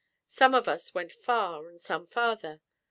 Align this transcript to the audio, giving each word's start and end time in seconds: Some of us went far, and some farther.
Some 0.31 0.55
of 0.55 0.67
us 0.67 0.95
went 0.95 1.11
far, 1.13 1.67
and 1.67 1.79
some 1.79 2.07
farther. 2.07 2.59